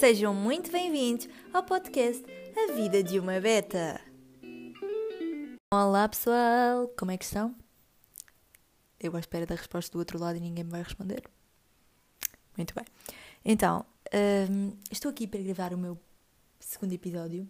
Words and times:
Sejam 0.00 0.32
muito 0.32 0.72
bem-vindos 0.72 1.28
ao 1.52 1.62
podcast 1.62 2.24
A 2.56 2.72
Vida 2.72 3.02
de 3.02 3.18
uma 3.18 3.38
Beta. 3.38 4.00
Olá 5.70 6.08
pessoal, 6.08 6.88
como 6.98 7.10
é 7.10 7.18
que 7.18 7.24
estão? 7.26 7.54
Eu 8.98 9.14
à 9.14 9.20
espera 9.20 9.44
da 9.44 9.54
resposta 9.54 9.92
do 9.92 9.98
outro 9.98 10.18
lado 10.18 10.38
e 10.38 10.40
ninguém 10.40 10.64
me 10.64 10.70
vai 10.70 10.82
responder. 10.82 11.22
Muito 12.56 12.74
bem. 12.74 12.86
Então, 13.44 13.84
hum, 14.50 14.72
estou 14.90 15.10
aqui 15.10 15.26
para 15.26 15.42
gravar 15.42 15.74
o 15.74 15.78
meu 15.78 16.00
segundo 16.58 16.94
episódio. 16.94 17.46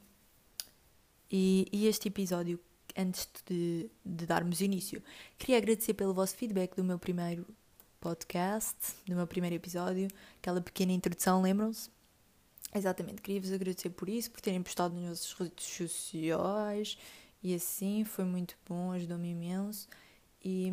E, 1.30 1.69
e 1.71 1.87
este 1.87 2.09
episódio, 2.09 2.59
antes 2.98 3.29
de, 3.46 3.89
de 4.05 4.27
darmos 4.27 4.61
início, 4.61 5.01
queria 5.39 5.59
agradecer 5.59 5.95
pelo 5.95 6.12
vosso 6.12 6.35
feedback 6.35 6.75
do 6.75 6.82
meu 6.82 6.98
primeiro 6.98 7.46
podcast, 8.01 8.77
do 9.07 9.14
meu 9.14 9.29
primeiro 9.29 9.55
episódio, 9.55 10.09
aquela 10.41 10.61
pequena 10.61 10.91
introdução, 10.91 11.43
lembram-se? 11.43 12.00
Exatamente, 12.75 13.21
queria-vos 13.21 13.53
agradecer 13.53 13.91
por 13.91 14.09
isso, 14.09 14.31
por 14.31 14.41
terem 14.41 14.63
postado 14.63 14.95
nas 14.95 15.11
nossas 15.11 15.33
redes 15.33 15.67
sociais 15.67 16.96
e 17.43 17.55
assim, 17.55 18.05
foi 18.05 18.25
muito 18.25 18.57
bom, 18.69 18.93
ajudou-me 18.93 19.31
imenso 19.31 19.89
e, 20.43 20.69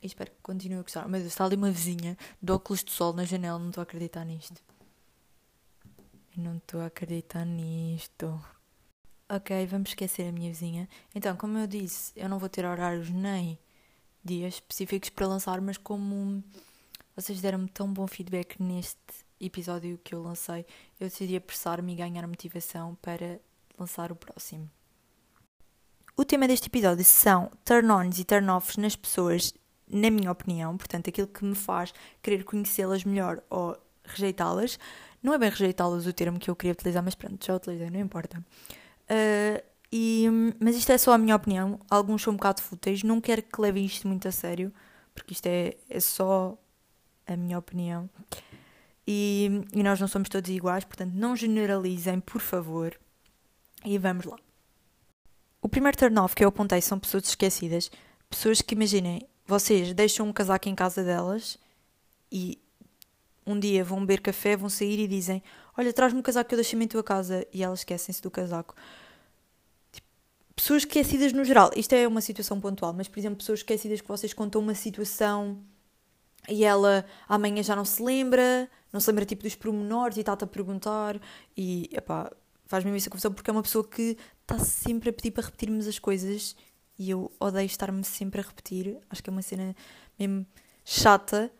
e, 0.00 0.06
espero 0.06 0.30
que 0.30 0.36
continue 0.42 0.78
a 0.78 0.82
gostar. 0.82 1.08
Mas 1.08 1.24
está 1.24 1.44
ali 1.44 1.56
uma 1.56 1.70
vizinha 1.70 2.16
de 2.40 2.52
óculos 2.52 2.84
de 2.84 2.92
sol 2.92 3.12
na 3.12 3.24
janela, 3.24 3.58
não 3.58 3.68
estou 3.68 3.80
a 3.80 3.84
acreditar 3.84 4.24
nisto. 4.24 4.62
Não 6.36 6.56
estou 6.56 6.80
a 6.80 6.86
acreditar 6.86 7.44
nisto. 7.44 8.40
Ok, 9.28 9.66
vamos 9.66 9.90
esquecer 9.90 10.28
a 10.28 10.32
minha 10.32 10.50
vizinha. 10.50 10.88
Então, 11.14 11.36
como 11.36 11.58
eu 11.58 11.66
disse, 11.66 12.12
eu 12.16 12.28
não 12.28 12.38
vou 12.38 12.48
ter 12.48 12.64
horários 12.64 13.10
nem 13.10 13.58
dias 14.24 14.54
específicos 14.54 15.10
para 15.10 15.26
lançar, 15.26 15.60
mas 15.60 15.76
como 15.76 16.42
vocês 17.16 17.40
deram-me 17.40 17.68
tão 17.68 17.92
bom 17.92 18.06
feedback 18.06 18.60
neste 18.62 19.00
episódio 19.40 19.98
que 20.02 20.14
eu 20.14 20.22
lancei, 20.22 20.66
eu 20.98 21.08
decidi 21.08 21.36
apressar-me 21.36 21.92
e 21.92 21.96
ganhar 21.96 22.26
motivação 22.26 22.96
para 23.00 23.40
lançar 23.78 24.12
o 24.12 24.16
próximo. 24.16 24.70
O 26.16 26.24
tema 26.24 26.46
deste 26.46 26.66
episódio 26.66 27.04
são 27.04 27.50
turn-ons 27.64 28.18
e 28.18 28.24
turn-offs 28.24 28.76
nas 28.76 28.94
pessoas, 28.94 29.54
na 29.88 30.10
minha 30.10 30.30
opinião, 30.30 30.76
portanto, 30.76 31.08
aquilo 31.08 31.26
que 31.26 31.44
me 31.44 31.54
faz 31.54 31.94
querer 32.22 32.44
conhecê-las 32.44 33.04
melhor 33.04 33.42
ou 33.48 33.76
rejeitá-las. 34.04 34.78
Não 35.22 35.32
é 35.32 35.38
bem 35.38 35.48
rejeitá-las 35.50 36.06
o 36.06 36.12
termo 36.12 36.38
que 36.38 36.50
eu 36.50 36.56
queria 36.56 36.72
utilizar, 36.72 37.02
mas 37.02 37.14
pronto, 37.14 37.44
já 37.44 37.54
utilizei, 37.54 37.88
não 37.90 38.00
importa. 38.00 38.44
Uh, 39.10 39.70
e, 39.92 40.26
mas 40.60 40.76
isto 40.76 40.92
é 40.92 40.98
só 40.98 41.12
a 41.12 41.18
minha 41.18 41.34
opinião. 41.34 41.80
Alguns 41.90 42.22
são 42.22 42.32
um 42.32 42.36
bocado 42.36 42.62
fúteis. 42.62 43.02
Não 43.02 43.20
quero 43.20 43.42
que 43.42 43.60
levem 43.60 43.84
isto 43.84 44.06
muito 44.06 44.28
a 44.28 44.32
sério, 44.32 44.72
porque 45.14 45.32
isto 45.32 45.46
é, 45.46 45.76
é 45.88 46.00
só 46.00 46.56
a 47.26 47.36
minha 47.36 47.58
opinião. 47.58 48.08
E, 49.12 49.66
e 49.74 49.82
nós 49.82 49.98
não 49.98 50.06
somos 50.06 50.28
todos 50.28 50.48
iguais, 50.48 50.84
portanto, 50.84 51.12
não 51.14 51.34
generalizem, 51.34 52.20
por 52.20 52.40
favor. 52.40 52.96
E 53.84 53.98
vamos 53.98 54.24
lá. 54.24 54.38
O 55.60 55.68
primeiro 55.68 55.98
turn-off 55.98 56.36
que 56.36 56.44
eu 56.44 56.48
apontei 56.48 56.80
são 56.80 56.96
pessoas 56.96 57.24
esquecidas. 57.24 57.90
Pessoas 58.28 58.62
que, 58.62 58.72
imaginem, 58.72 59.26
vocês 59.44 59.92
deixam 59.94 60.28
um 60.28 60.32
casaco 60.32 60.68
em 60.68 60.76
casa 60.76 61.02
delas 61.02 61.58
e 62.30 62.56
um 63.44 63.58
dia 63.58 63.82
vão 63.82 63.98
beber 63.98 64.20
café, 64.20 64.56
vão 64.56 64.68
sair 64.68 65.00
e 65.00 65.08
dizem: 65.08 65.42
Olha, 65.76 65.92
traz-me 65.92 66.20
o 66.20 66.22
casaco 66.22 66.48
que 66.48 66.54
eu 66.54 66.58
deixei 66.58 66.80
em 66.80 66.86
tua 66.86 67.02
casa. 67.02 67.44
E 67.52 67.64
elas 67.64 67.80
esquecem-se 67.80 68.22
do 68.22 68.30
casaco. 68.30 68.76
Tipo, 69.90 70.06
pessoas 70.54 70.82
esquecidas 70.82 71.32
no 71.32 71.44
geral. 71.44 71.72
Isto 71.74 71.94
é 71.94 72.06
uma 72.06 72.20
situação 72.20 72.60
pontual, 72.60 72.92
mas, 72.92 73.08
por 73.08 73.18
exemplo, 73.18 73.38
pessoas 73.38 73.58
esquecidas 73.58 74.00
que 74.00 74.06
vocês 74.06 74.32
contam 74.32 74.62
uma 74.62 74.76
situação 74.76 75.60
e 76.48 76.64
ela 76.64 77.04
amanhã 77.28 77.62
já 77.62 77.76
não 77.76 77.84
se 77.84 78.02
lembra, 78.02 78.68
não 78.92 79.00
se 79.00 79.10
lembra 79.10 79.24
tipo 79.24 79.42
dos 79.42 79.54
pormenores 79.54 80.16
e 80.16 80.20
está-te 80.20 80.44
a 80.44 80.46
perguntar 80.46 81.20
e 81.56 81.88
epá, 81.92 82.30
faz-me 82.66 82.96
essa 82.96 83.10
confusão 83.10 83.32
porque 83.32 83.50
é 83.50 83.52
uma 83.52 83.62
pessoa 83.62 83.86
que 83.86 84.16
está 84.42 84.58
sempre 84.58 85.10
a 85.10 85.12
pedir 85.12 85.30
para 85.32 85.44
repetirmos 85.44 85.86
as 85.86 85.98
coisas 85.98 86.56
e 86.98 87.10
eu 87.10 87.32
odeio 87.40 87.66
estar-me 87.66 88.04
sempre 88.04 88.40
a 88.40 88.44
repetir. 88.44 88.98
Acho 89.08 89.22
que 89.22 89.30
é 89.30 89.32
uma 89.32 89.42
cena 89.42 89.74
mesmo 90.18 90.46
chata, 90.84 91.50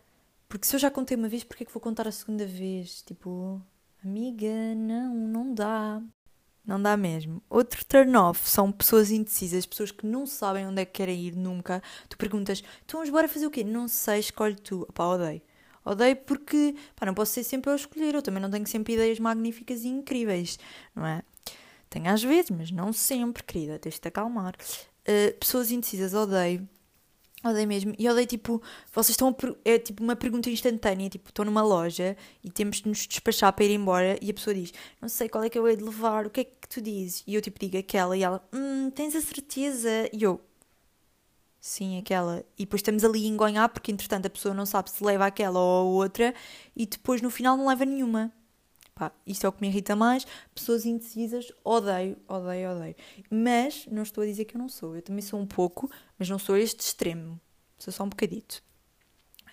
porque 0.48 0.66
se 0.66 0.76
eu 0.76 0.80
já 0.80 0.90
contei 0.90 1.16
uma 1.16 1.28
vez, 1.28 1.44
porque 1.44 1.62
é 1.62 1.66
que 1.66 1.72
vou 1.72 1.80
contar 1.80 2.06
a 2.06 2.12
segunda 2.12 2.46
vez? 2.46 3.02
Tipo, 3.02 3.60
amiga, 4.04 4.74
não, 4.76 5.14
não 5.14 5.54
dá. 5.54 6.02
Não 6.66 6.80
dá 6.80 6.96
mesmo. 6.96 7.42
Outro 7.48 7.84
turn 7.84 8.16
off 8.16 8.48
são 8.48 8.70
pessoas 8.70 9.10
indecisas, 9.10 9.66
pessoas 9.66 9.90
que 9.90 10.06
não 10.06 10.26
sabem 10.26 10.66
onde 10.66 10.82
é 10.82 10.84
que 10.84 10.92
querem 10.92 11.20
ir 11.20 11.36
nunca. 11.36 11.82
Tu 12.08 12.16
perguntas, 12.16 12.62
então 12.84 13.00
vamos 13.00 13.10
bora 13.10 13.28
fazer 13.28 13.46
o 13.46 13.50
quê? 13.50 13.64
Não 13.64 13.88
sei, 13.88 14.20
escolhe 14.20 14.54
tu. 14.54 14.86
Pá, 14.94 15.06
odeio. 15.06 15.42
Odeio 15.84 16.16
porque, 16.16 16.74
pá, 16.94 17.06
não 17.06 17.14
posso 17.14 17.32
ser 17.32 17.44
sempre 17.44 17.70
eu 17.70 17.72
a 17.72 17.76
escolher. 17.76 18.14
Eu 18.14 18.22
também 18.22 18.42
não 18.42 18.50
tenho 18.50 18.66
sempre 18.66 18.94
ideias 18.94 19.18
magníficas 19.18 19.82
e 19.84 19.88
incríveis, 19.88 20.58
não 20.94 21.06
é? 21.06 21.22
Tenho 21.88 22.08
às 22.08 22.22
vezes, 22.22 22.50
mas 22.50 22.70
não 22.70 22.92
sempre, 22.92 23.42
querida. 23.42 23.78
Tens 23.78 23.94
de 23.94 24.00
te 24.02 24.08
acalmar. 24.08 24.54
Uh, 25.08 25.36
pessoas 25.38 25.70
indecisas, 25.70 26.14
odeio. 26.14 26.68
Odeio 27.42 27.66
mesmo. 27.66 27.94
E 27.98 28.08
odeio, 28.08 28.26
tipo, 28.26 28.62
vocês 28.92 29.10
estão. 29.10 29.28
A, 29.28 29.34
é 29.64 29.78
tipo 29.78 30.02
uma 30.02 30.14
pergunta 30.14 30.50
instantânea. 30.50 31.08
Tipo, 31.08 31.30
estou 31.30 31.44
numa 31.44 31.62
loja 31.62 32.16
e 32.44 32.50
temos 32.50 32.82
de 32.82 32.88
nos 32.88 33.06
despachar 33.06 33.52
para 33.52 33.64
ir 33.64 33.72
embora. 33.72 34.18
E 34.20 34.30
a 34.30 34.34
pessoa 34.34 34.54
diz: 34.54 34.72
Não 35.00 35.08
sei 35.08 35.28
qual 35.28 35.44
é 35.44 35.48
que 35.48 35.58
eu 35.58 35.66
hei 35.66 35.76
de 35.76 35.82
levar, 35.82 36.26
o 36.26 36.30
que 36.30 36.40
é 36.40 36.44
que 36.44 36.68
tu 36.68 36.80
dizes? 36.82 37.24
E 37.26 37.34
eu, 37.34 37.40
tipo, 37.40 37.58
digo 37.58 37.78
aquela. 37.78 38.16
E 38.16 38.22
ela: 38.22 38.46
Hum, 38.52 38.90
tens 38.90 39.14
a 39.16 39.20
certeza? 39.22 39.88
E 40.12 40.22
eu: 40.22 40.40
Sim, 41.60 41.98
aquela. 41.98 42.44
E 42.58 42.64
depois 42.64 42.80
estamos 42.80 43.04
ali 43.04 43.24
a 43.24 43.28
engonhar 43.28 43.68
porque, 43.70 43.90
entretanto, 43.92 44.26
a 44.26 44.30
pessoa 44.30 44.54
não 44.54 44.66
sabe 44.66 44.90
se 44.90 45.02
leva 45.04 45.26
aquela 45.26 45.58
ou 45.58 45.78
a 45.78 45.82
outra. 46.04 46.34
E 46.76 46.86
depois, 46.86 47.22
no 47.22 47.30
final, 47.30 47.56
não 47.56 47.68
leva 47.68 47.84
nenhuma. 47.86 48.32
Pá, 49.00 49.10
isto 49.26 49.46
é 49.46 49.48
o 49.48 49.52
que 49.52 49.62
me 49.62 49.68
irrita 49.68 49.96
mais. 49.96 50.26
Pessoas 50.54 50.84
indecisas, 50.84 51.50
odeio, 51.64 52.18
odeio, 52.28 52.72
odeio. 52.72 52.94
Mas 53.30 53.86
não 53.86 54.02
estou 54.02 54.22
a 54.22 54.26
dizer 54.26 54.44
que 54.44 54.54
eu 54.54 54.58
não 54.58 54.68
sou. 54.68 54.94
Eu 54.94 55.00
também 55.00 55.22
sou 55.22 55.40
um 55.40 55.46
pouco, 55.46 55.90
mas 56.18 56.28
não 56.28 56.38
sou 56.38 56.54
este 56.54 56.80
extremo. 56.80 57.40
Sou 57.78 57.90
só 57.90 58.04
um 58.04 58.10
bocadito. 58.10 58.62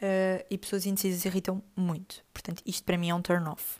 Uh, 0.01 0.43
e 0.49 0.57
pessoas 0.57 0.85
indecisas 0.85 1.23
irritam 1.23 1.63
muito. 1.77 2.25
Portanto, 2.33 2.61
isto 2.65 2.83
para 2.83 2.97
mim 2.97 3.09
é 3.09 3.15
um 3.15 3.21
turn-off. 3.21 3.79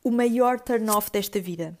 O 0.00 0.12
maior 0.12 0.60
turn-off 0.60 1.10
desta 1.10 1.40
vida: 1.40 1.76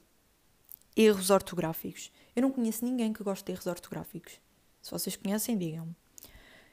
erros 0.96 1.30
ortográficos. 1.30 2.10
Eu 2.34 2.42
não 2.42 2.50
conheço 2.50 2.84
ninguém 2.84 3.12
que 3.12 3.22
goste 3.22 3.44
de 3.44 3.52
erros 3.52 3.68
ortográficos. 3.68 4.40
Se 4.82 4.90
vocês 4.90 5.14
conhecem, 5.14 5.56
digam-me. 5.56 5.94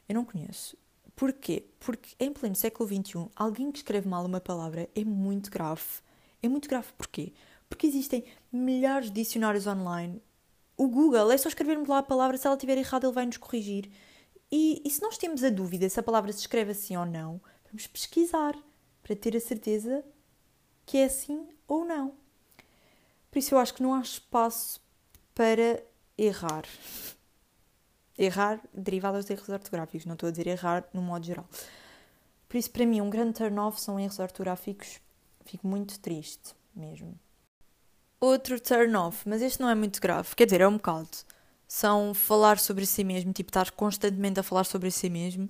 Eu 0.09 0.15
não 0.15 0.25
conheço. 0.25 0.75
Porquê? 1.15 1.67
Porque 1.79 2.15
em 2.19 2.33
pleno 2.33 2.55
século 2.55 2.89
XXI, 2.89 3.29
alguém 3.35 3.71
que 3.71 3.77
escreve 3.77 4.09
mal 4.09 4.25
uma 4.25 4.41
palavra 4.41 4.89
é 4.95 5.03
muito 5.03 5.51
grave. 5.51 6.03
É 6.41 6.47
muito 6.47 6.69
grave 6.69 6.87
porquê? 6.97 7.33
Porque 7.69 7.87
existem 7.87 8.25
milhares 8.51 9.07
de 9.07 9.13
dicionários 9.13 9.67
online. 9.67 10.21
O 10.77 10.87
Google 10.87 11.31
é 11.31 11.37
só 11.37 11.49
escrevermos 11.49 11.87
lá 11.87 11.99
a 11.99 12.03
palavra, 12.03 12.37
se 12.37 12.45
ela 12.45 12.55
estiver 12.55 12.77
errada, 12.77 13.07
ele 13.07 13.13
vai 13.13 13.25
nos 13.25 13.37
corrigir. 13.37 13.89
E, 14.51 14.81
e 14.85 14.89
se 14.89 15.01
nós 15.01 15.17
temos 15.17 15.43
a 15.43 15.49
dúvida 15.49 15.89
se 15.89 15.99
a 15.99 16.03
palavra 16.03 16.31
se 16.31 16.39
escreve 16.39 16.71
assim 16.71 16.95
ou 16.95 17.05
não, 17.05 17.41
vamos 17.65 17.87
pesquisar 17.87 18.55
para 19.01 19.15
ter 19.15 19.35
a 19.35 19.39
certeza 19.39 20.03
que 20.85 20.97
é 20.97 21.05
assim 21.05 21.47
ou 21.67 21.83
não. 21.85 22.13
Por 23.31 23.39
isso 23.39 23.53
eu 23.53 23.59
acho 23.59 23.73
que 23.73 23.83
não 23.83 23.93
há 23.93 24.01
espaço 24.01 24.79
para 25.33 25.83
errar. 26.17 26.63
Errar 28.17 28.61
derivado 28.73 29.17
dos 29.17 29.29
erros 29.29 29.49
ortográficos, 29.49 30.05
não 30.05 30.13
estou 30.13 30.27
a 30.27 30.31
dizer 30.31 30.47
errar 30.47 30.87
no 30.93 31.01
modo 31.01 31.25
geral. 31.25 31.45
Por 32.47 32.57
isso, 32.57 32.71
para 32.71 32.85
mim, 32.85 33.01
um 33.01 33.09
grande 33.09 33.33
turn-off 33.33 33.81
são 33.81 33.99
erros 33.99 34.19
ortográficos 34.19 35.01
Fico 35.45 35.67
muito 35.67 35.99
triste, 35.99 36.55
mesmo. 36.75 37.17
Outro 38.19 38.59
turn 38.59 38.95
off, 38.95 39.27
mas 39.27 39.41
este 39.41 39.61
não 39.61 39.69
é 39.69 39.75
muito 39.75 40.01
grave, 40.01 40.35
quer 40.35 40.45
dizer, 40.45 40.61
é 40.61 40.67
um 40.67 40.77
bocado. 40.77 41.09
São 41.67 42.13
falar 42.13 42.59
sobre 42.59 42.85
si 42.85 43.03
mesmo, 43.03 43.31
tipo, 43.31 43.49
estar 43.49 43.71
constantemente 43.71 44.39
a 44.39 44.43
falar 44.43 44.63
sobre 44.63 44.89
si 44.89 45.09
mesmo. 45.09 45.49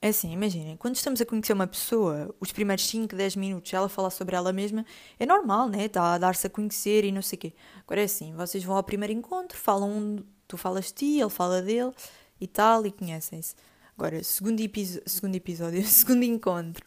É 0.00 0.08
assim, 0.08 0.32
imaginem, 0.32 0.76
quando 0.76 0.94
estamos 0.94 1.20
a 1.20 1.26
conhecer 1.26 1.52
uma 1.52 1.66
pessoa, 1.66 2.34
os 2.40 2.52
primeiros 2.52 2.86
5, 2.86 3.16
10 3.16 3.36
minutos, 3.36 3.72
ela 3.72 3.88
falar 3.88 4.10
sobre 4.10 4.36
ela 4.36 4.52
mesma, 4.52 4.86
é 5.18 5.26
normal, 5.26 5.68
né? 5.68 5.86
Está 5.86 6.14
a 6.14 6.18
dar-se 6.18 6.46
a 6.46 6.50
conhecer 6.50 7.04
e 7.04 7.10
não 7.10 7.20
sei 7.20 7.36
o 7.36 7.40
quê. 7.40 7.54
Agora 7.84 8.00
é 8.00 8.04
assim, 8.04 8.32
vocês 8.34 8.62
vão 8.62 8.76
ao 8.76 8.82
primeiro 8.84 9.12
encontro, 9.12 9.58
falam, 9.58 10.24
tu 10.46 10.56
falas 10.56 10.86
de 10.86 10.94
ti, 10.94 11.20
ele 11.20 11.30
fala 11.30 11.60
dele 11.60 11.92
e 12.40 12.46
tal, 12.46 12.86
e 12.86 12.92
conhecem-se. 12.92 13.54
Agora, 13.96 14.22
segundo, 14.22 14.62
segundo 15.06 15.34
episódio, 15.34 15.82
segundo 15.86 16.22
encontro, 16.22 16.84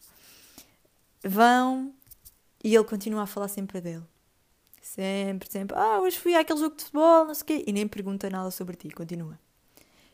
vão 1.24 1.94
e 2.62 2.74
ele 2.74 2.84
continua 2.84 3.22
a 3.22 3.26
falar 3.26 3.48
sempre 3.48 3.80
dele. 3.80 4.04
Sempre, 4.80 5.50
sempre. 5.50 5.76
Ah, 5.76 6.00
hoje 6.00 6.18
fui 6.18 6.34
àquele 6.34 6.58
jogo 6.58 6.76
de 6.76 6.82
futebol, 6.82 7.24
não 7.24 7.34
sei 7.34 7.42
o 7.42 7.46
quê. 7.46 7.64
E 7.66 7.72
nem 7.72 7.86
pergunta 7.86 8.28
nada 8.28 8.50
sobre 8.50 8.76
ti, 8.76 8.90
continua. 8.90 9.38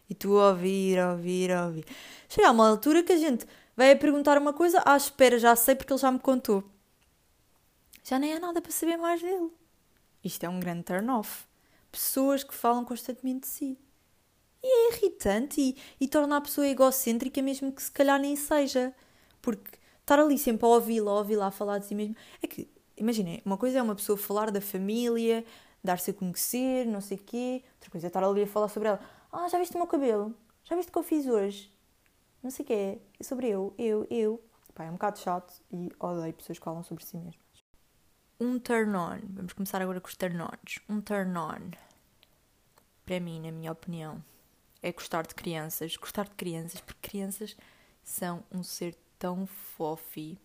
E 0.09 0.15
tu 0.15 0.39
a 0.39 0.51
ouvir, 0.51 0.99
a 0.99 1.13
ouvir, 1.13 1.51
a 1.51 1.67
ouvir. 1.67 1.85
Chega 2.29 2.49
a 2.49 2.51
uma 2.51 2.69
altura 2.69 3.03
que 3.03 3.13
a 3.13 3.17
gente 3.17 3.47
vai 3.77 3.93
a 3.93 3.97
perguntar 3.97 4.39
uma 4.39 4.53
coisa, 4.53 4.83
ah, 4.85 4.97
espera, 4.97 5.39
já 5.39 5.55
sei 5.57 5.75
porque 5.75 5.93
ele 5.93 6.01
já 6.01 6.11
me 6.11 6.19
contou. 6.19 6.65
Já 8.05 8.19
nem 8.19 8.33
há 8.35 8.41
nada 8.41 8.61
para 8.61 8.73
saber 8.73 8.97
mais 8.97 9.21
dele. 9.21 9.51
Isto 10.25 10.45
é 10.45 10.49
um 10.49 10.61
grande 10.61 10.83
turn-off. 10.85 11.47
Pessoas 11.93 12.43
que 12.43 12.55
falam 12.55 12.85
constantemente 12.85 13.41
de 13.41 13.47
si. 13.47 13.79
E 14.63 14.67
é 14.67 14.95
irritante 14.95 15.61
e, 15.61 15.77
e 16.01 16.09
torna 16.09 16.37
a 16.37 16.41
pessoa 16.41 16.67
egocêntrica, 16.67 17.41
mesmo 17.43 17.73
que 17.73 17.83
se 17.83 17.91
calhar 17.91 18.19
nem 18.19 18.35
seja. 18.35 18.95
Porque 19.41 19.79
estar 20.09 20.19
ali 20.19 20.39
sempre 20.39 20.65
a 20.65 20.69
ouvi-la, 20.71 21.11
a 21.11 21.15
ouvi-la 21.17 21.51
falar 21.51 21.79
de 21.79 21.87
si 21.87 21.95
mesmo. 21.95 22.17
É 22.43 22.47
que 22.47 22.69
imaginem, 22.97 23.43
uma 23.45 23.59
coisa 23.59 23.79
é 23.79 23.83
uma 23.83 23.95
pessoa 23.95 24.17
falar 24.17 24.51
da 24.51 24.61
família, 24.61 25.45
dar-se 25.85 26.11
a 26.11 26.15
conhecer, 26.15 26.87
não 26.87 27.01
sei 27.01 27.19
o 27.19 27.21
quê. 27.21 27.63
Outra 27.75 27.91
coisa 27.91 28.07
é 28.07 28.09
estar 28.09 28.25
ali 28.25 28.43
a 28.43 28.47
falar 28.47 28.69
sobre 28.69 28.89
ela. 28.89 29.01
Ah, 29.31 29.47
já 29.49 29.59
viste 29.59 29.75
o 29.75 29.79
meu 29.79 29.87
cabelo? 29.87 30.35
Já 30.65 30.75
viste 30.75 30.89
o 30.89 30.93
que 30.93 30.99
eu 30.99 31.03
fiz 31.03 31.27
hoje? 31.27 31.71
Não 32.43 32.51
sei 32.51 32.65
o 32.65 32.67
quê. 32.67 32.99
É 33.21 33.23
sobre 33.23 33.49
eu, 33.49 33.75
eu, 33.77 34.07
eu. 34.11 34.43
Pá, 34.75 34.85
é 34.85 34.89
um 34.89 34.95
bocado 34.95 35.19
chato 35.19 35.53
e 35.71 35.91
odeio 36.01 36.33
pessoas 36.33 36.59
que 36.59 36.65
falam 36.65 36.83
sobre 36.83 37.05
si 37.05 37.17
mesmas. 37.17 37.37
Um 38.41 38.59
turn 38.59 38.97
on. 38.97 39.19
Vamos 39.31 39.53
começar 39.53 39.83
agora 39.83 40.01
com 40.01 40.09
os 40.09 40.17
turn 40.17 40.41
ons. 40.41 40.79
Um 40.89 41.01
turn 41.01 41.37
on. 41.37 41.73
Para 43.05 43.21
mim, 43.21 43.41
na 43.41 43.51
minha 43.51 43.73
opinião, 43.73 44.23
é 44.83 44.93
gostar 44.93 45.27
de 45.27 45.35
crianças. 45.35 45.97
Gostar 45.97 46.25
de 46.25 46.35
crianças, 46.35 46.81
porque 46.81 47.09
crianças 47.09 47.57
são 48.05 48.43
um 48.53 48.63
ser 48.63 48.97
tão 49.19 49.47
fofi, 49.47 50.39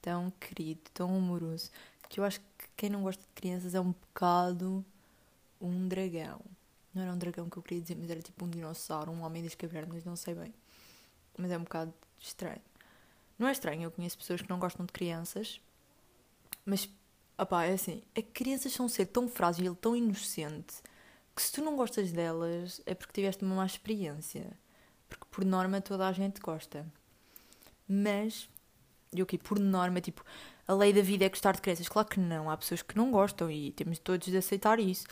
tão 0.00 0.30
querido, 0.32 0.82
tão 0.92 1.16
amoroso, 1.16 1.70
que 2.08 2.20
eu 2.20 2.24
acho 2.24 2.40
que 2.40 2.68
quem 2.76 2.90
não 2.90 3.02
gosta 3.02 3.22
de 3.22 3.28
crianças 3.34 3.74
é 3.74 3.80
um 3.80 3.92
bocado 3.92 4.84
um 5.60 5.86
dragão. 5.88 6.40
Não 6.92 7.02
era 7.02 7.12
um 7.12 7.18
dragão 7.18 7.48
que 7.48 7.56
eu 7.56 7.62
queria 7.62 7.80
dizer, 7.80 7.96
mas 7.96 8.10
era 8.10 8.20
tipo 8.20 8.44
um 8.44 8.48
dinossauro, 8.48 9.12
um 9.12 9.22
homem 9.22 9.42
das 9.42 9.54
cavernas, 9.54 10.04
não 10.04 10.16
sei 10.16 10.34
bem. 10.34 10.52
Mas 11.38 11.50
é 11.50 11.56
um 11.56 11.62
bocado 11.62 11.94
estranho. 12.18 12.60
Não 13.38 13.48
é 13.48 13.52
estranho, 13.52 13.82
eu 13.82 13.90
conheço 13.90 14.18
pessoas 14.18 14.42
que 14.42 14.50
não 14.50 14.58
gostam 14.58 14.84
de 14.84 14.92
crianças, 14.92 15.60
mas, 16.64 16.88
opá, 17.38 17.64
é 17.64 17.72
assim, 17.72 18.02
é 18.14 18.20
que 18.20 18.30
crianças 18.30 18.72
são 18.72 18.86
um 18.86 18.88
ser 18.88 19.06
tão 19.06 19.28
frágil, 19.28 19.74
tão 19.74 19.96
inocente, 19.96 20.76
que 21.34 21.42
se 21.42 21.52
tu 21.52 21.62
não 21.62 21.76
gostas 21.76 22.12
delas 22.12 22.82
é 22.84 22.94
porque 22.94 23.12
tiveste 23.12 23.42
uma 23.44 23.56
má 23.56 23.66
experiência. 23.66 24.52
Porque 25.08 25.24
por 25.30 25.44
norma 25.44 25.80
toda 25.80 26.06
a 26.06 26.12
gente 26.12 26.40
gosta. 26.40 26.86
Mas, 27.94 28.48
e 29.12 29.22
o 29.22 29.26
que 29.26 29.36
por 29.36 29.58
norma, 29.58 30.00
tipo, 30.00 30.24
a 30.66 30.72
lei 30.72 30.94
da 30.94 31.02
vida 31.02 31.26
é 31.26 31.28
gostar 31.28 31.52
de 31.52 31.60
crianças. 31.60 31.88
Claro 31.88 32.08
que 32.08 32.18
não, 32.18 32.50
há 32.50 32.56
pessoas 32.56 32.80
que 32.80 32.96
não 32.96 33.10
gostam 33.10 33.50
e 33.50 33.70
temos 33.72 33.98
todos 33.98 34.28
de 34.28 34.36
aceitar 34.36 34.80
isso. 34.80 35.06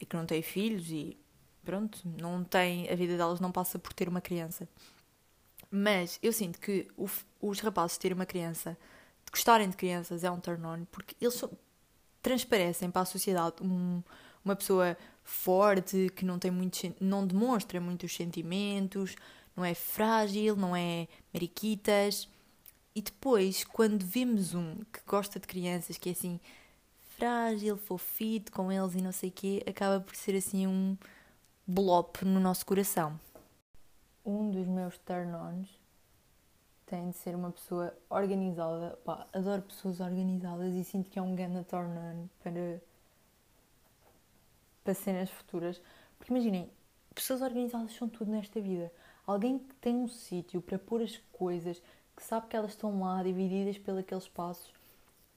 E 0.00 0.04
que 0.04 0.16
não 0.16 0.26
têm 0.26 0.42
filhos 0.42 0.90
e 0.90 1.16
pronto, 1.64 2.00
não 2.20 2.42
tem, 2.42 2.90
a 2.90 2.96
vida 2.96 3.16
delas 3.16 3.38
não 3.38 3.52
passa 3.52 3.78
por 3.78 3.92
ter 3.92 4.08
uma 4.08 4.20
criança. 4.20 4.68
Mas 5.70 6.18
eu 6.22 6.32
sinto 6.32 6.60
que 6.60 6.88
o, 6.96 7.08
os 7.40 7.60
rapazes 7.60 7.96
terem 7.96 8.14
uma 8.14 8.26
criança, 8.26 8.76
de 9.24 9.30
gostarem 9.30 9.68
de 9.68 9.76
crianças, 9.76 10.24
é 10.24 10.30
um 10.30 10.40
turn 10.40 10.64
on, 10.64 10.84
porque 10.90 11.16
eles 11.20 11.34
são, 11.34 11.50
transparecem 12.22 12.90
para 12.90 13.02
a 13.02 13.04
sociedade 13.04 13.56
um, 13.62 14.02
uma 14.44 14.54
pessoa 14.56 14.96
forte, 15.24 16.10
que 16.14 16.24
não 16.24 16.38
tem 16.38 16.50
muito, 16.50 16.94
não 17.00 17.26
demonstra 17.26 17.80
muitos 17.80 18.14
sentimentos, 18.14 19.16
não 19.56 19.64
é 19.64 19.74
frágil, 19.74 20.54
não 20.54 20.76
é 20.76 21.08
mariquitas. 21.32 22.28
E 22.94 23.02
depois, 23.02 23.64
quando 23.64 24.04
vemos 24.04 24.54
um 24.54 24.76
que 24.92 25.00
gosta 25.06 25.40
de 25.40 25.46
crianças, 25.46 25.98
que 25.98 26.08
é 26.08 26.12
assim 26.12 26.40
frágil, 27.16 27.76
fofito 27.76 28.52
com 28.52 28.70
eles 28.70 28.94
e 28.94 29.02
não 29.02 29.12
sei 29.12 29.30
o 29.30 29.32
quê, 29.32 29.62
acaba 29.66 30.00
por 30.00 30.14
ser 30.14 30.36
assim 30.36 30.66
um 30.66 30.96
blop 31.66 32.24
no 32.24 32.38
nosso 32.38 32.64
coração. 32.64 33.18
Um 34.24 34.50
dos 34.50 34.66
meus 34.66 34.98
turn-ons 34.98 35.68
tem 36.86 37.10
de 37.10 37.16
ser 37.16 37.34
uma 37.34 37.50
pessoa 37.50 37.96
organizada. 38.08 38.96
Pá, 39.04 39.26
adoro 39.32 39.62
pessoas 39.62 40.00
organizadas 40.00 40.74
e 40.74 40.84
sinto 40.84 41.10
que 41.10 41.18
é 41.18 41.22
um 41.22 41.34
grande 41.34 41.64
turn-on 41.64 42.28
para, 42.42 42.80
para 44.84 44.94
cenas 44.94 45.30
futuras. 45.30 45.80
Porque 46.18 46.32
imaginem, 46.32 46.70
pessoas 47.14 47.42
organizadas 47.42 47.92
são 47.92 48.08
tudo 48.08 48.30
nesta 48.30 48.60
vida. 48.60 48.92
Alguém 49.26 49.58
que 49.58 49.74
tem 49.76 49.96
um 49.96 50.08
sítio 50.08 50.62
para 50.62 50.78
pôr 50.78 51.02
as 51.02 51.16
coisas, 51.32 51.82
que 52.16 52.22
sabe 52.22 52.46
que 52.46 52.56
elas 52.56 52.70
estão 52.70 53.00
lá 53.00 53.22
divididas 53.22 53.76
pelos 53.78 54.04
espaços. 54.22 54.72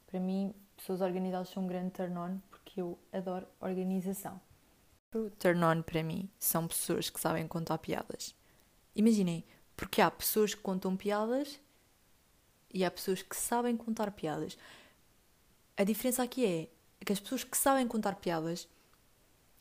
Para 0.06 0.20
mim, 0.20 0.54
pessoas 0.78 1.02
organizadas 1.02 1.50
são 1.50 1.64
um 1.64 1.68
grande 1.68 1.92
turn-on 1.92 2.38
porque 2.50 2.82
eu 2.82 2.98
adoro 3.12 3.48
organização. 3.60 4.40
O 5.14 5.30
turn-on 5.32 5.82
para 5.82 6.04
mim 6.04 6.30
são 6.38 6.68
pessoas 6.68 7.10
que 7.10 7.20
sabem 7.20 7.48
contar 7.48 7.80
piadas. 7.80 8.36
Imaginem, 8.96 9.44
porque 9.76 10.02
há 10.02 10.12
pessoas 10.12 10.54
que 10.54 10.62
contam 10.62 10.96
piadas 10.96 11.60
e 12.72 12.86
há 12.86 12.92
pessoas 12.92 13.22
que 13.24 13.36
sabem 13.36 13.76
contar 13.76 14.12
piadas. 14.12 14.58
A 15.76 15.84
diferença 15.84 16.22
aqui 16.22 16.46
é 16.46 16.70
que 17.04 17.14
as 17.14 17.20
pessoas 17.20 17.44
que 17.44 17.58
sabem 17.58 17.88
contar 17.88 18.16
piadas 18.16 18.68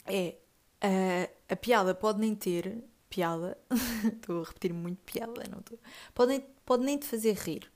é 0.05 0.37
a, 0.81 1.53
a 1.53 1.57
piada 1.57 1.95
pode 1.95 2.19
nem 2.19 2.35
ter 2.35 2.85
piada, 3.09 3.59
estou 4.05 4.43
a 4.43 4.45
repetir 4.45 4.73
muito 4.73 4.99
piada, 5.05 5.45
não 5.51 5.61
estou. 5.61 5.79
Pode, 6.15 6.43
pode 6.65 6.85
nem 6.85 6.99
te 6.99 7.07
fazer 7.07 7.35
rir, 7.35 7.71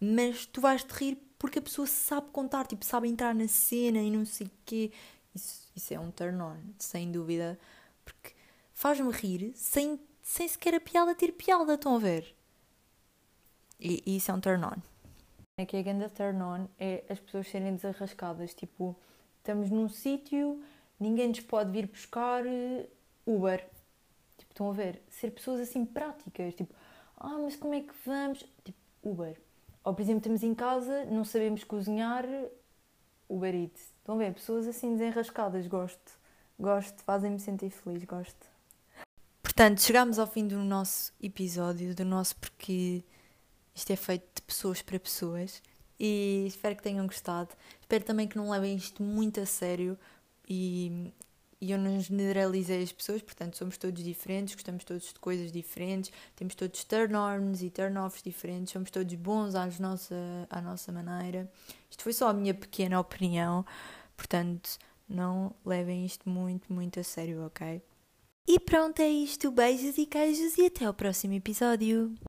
mas 0.00 0.46
tu 0.46 0.60
vais 0.60 0.84
te 0.84 0.92
rir 0.92 1.18
porque 1.38 1.58
a 1.58 1.62
pessoa 1.62 1.86
sabe 1.86 2.28
contar, 2.30 2.66
tipo, 2.66 2.84
sabe 2.84 3.08
entrar 3.08 3.34
na 3.34 3.48
cena 3.48 3.98
e 3.98 4.10
não 4.10 4.24
sei 4.24 4.46
o 4.46 4.50
quê. 4.64 4.90
Isso, 5.34 5.70
isso 5.76 5.94
é 5.94 6.00
um 6.00 6.10
turn 6.10 6.40
on, 6.40 6.56
sem 6.78 7.12
dúvida, 7.12 7.58
porque 8.04 8.32
faz-me 8.72 9.12
rir 9.12 9.52
sem, 9.54 10.00
sem 10.22 10.48
sequer 10.48 10.74
a 10.74 10.80
piada 10.80 11.14
ter 11.14 11.32
piada, 11.32 11.74
estão 11.74 11.96
a 11.96 11.98
ver? 11.98 12.34
E, 13.78 14.02
e 14.06 14.16
isso 14.16 14.30
é 14.30 14.34
um 14.34 14.40
turn 14.40 14.64
on. 14.64 14.80
Aqui 15.58 15.76
a 15.76 15.82
grande 15.82 16.08
turn 16.10 16.42
on 16.42 16.68
é 16.78 17.04
as 17.08 17.18
pessoas 17.20 17.48
serem 17.48 17.74
desarrascadas, 17.74 18.54
tipo, 18.54 18.96
estamos 19.38 19.70
num 19.70 19.88
sítio, 19.88 20.62
ninguém 20.98 21.28
nos 21.28 21.40
pode 21.40 21.70
vir 21.70 21.86
buscar 21.86 22.46
eh, 22.46 22.88
Uber 23.26 23.66
Estão 24.56 24.70
a 24.70 24.72
ver? 24.72 25.02
Ser 25.10 25.32
pessoas 25.32 25.60
assim 25.60 25.84
práticas, 25.84 26.54
tipo, 26.54 26.74
ah, 27.18 27.36
mas 27.42 27.56
como 27.56 27.74
é 27.74 27.82
que 27.82 27.92
vamos? 28.06 28.42
Tipo, 28.64 28.78
Uber. 29.02 29.38
Ou, 29.84 29.92
por 29.92 30.00
exemplo, 30.00 30.20
estamos 30.20 30.42
em 30.42 30.54
casa, 30.54 31.04
não 31.04 31.26
sabemos 31.26 31.62
cozinhar, 31.62 32.24
Uber 33.28 33.54
Eats. 33.54 33.92
Estão 33.98 34.14
a 34.14 34.18
ver? 34.18 34.32
Pessoas 34.32 34.66
assim 34.66 34.92
desenrascadas, 34.96 35.66
gosto. 35.66 36.18
Gosto, 36.58 37.02
fazem-me 37.02 37.38
sentir 37.38 37.68
feliz, 37.68 38.02
gosto. 38.04 38.46
Portanto, 39.42 39.82
chegamos 39.82 40.18
ao 40.18 40.26
fim 40.26 40.48
do 40.48 40.56
nosso 40.60 41.12
episódio, 41.22 41.94
do 41.94 42.06
nosso 42.06 42.34
porque 42.36 43.04
isto 43.74 43.92
é 43.92 43.96
feito 43.96 44.26
de 44.36 44.40
pessoas 44.40 44.80
para 44.80 44.98
pessoas 44.98 45.62
e 46.00 46.46
espero 46.46 46.76
que 46.76 46.82
tenham 46.82 47.06
gostado. 47.06 47.50
Espero 47.78 48.04
também 48.04 48.26
que 48.26 48.38
não 48.38 48.48
levem 48.48 48.74
isto 48.74 49.02
muito 49.02 49.38
a 49.38 49.44
sério 49.44 49.98
e 50.48 51.12
e 51.60 51.70
eu 51.70 51.78
não 51.78 51.98
generalizei 52.00 52.82
as 52.82 52.92
pessoas, 52.92 53.22
portanto, 53.22 53.56
somos 53.56 53.78
todos 53.78 54.02
diferentes, 54.02 54.54
gostamos 54.54 54.84
todos 54.84 55.12
de 55.12 55.18
coisas 55.20 55.50
diferentes, 55.50 56.12
temos 56.34 56.54
todos 56.54 56.84
turn-ons 56.84 57.62
e 57.62 57.70
turn-offs 57.70 58.22
diferentes, 58.22 58.72
somos 58.72 58.90
todos 58.90 59.14
bons 59.14 59.54
à 59.54 59.66
nossa, 59.80 60.14
à 60.50 60.60
nossa 60.60 60.92
maneira. 60.92 61.50
Isto 61.90 62.02
foi 62.02 62.12
só 62.12 62.28
a 62.28 62.34
minha 62.34 62.54
pequena 62.54 63.00
opinião, 63.00 63.64
portanto, 64.16 64.78
não 65.08 65.54
levem 65.64 66.04
isto 66.04 66.28
muito, 66.28 66.72
muito 66.72 67.00
a 67.00 67.02
sério, 67.02 67.46
ok? 67.46 67.80
E 68.48 68.60
pronto, 68.60 69.00
é 69.00 69.08
isto. 69.08 69.50
Beijos 69.50 69.98
e 69.98 70.06
queijos 70.06 70.56
e 70.56 70.66
até 70.66 70.84
ao 70.84 70.94
próximo 70.94 71.34
episódio. 71.34 72.14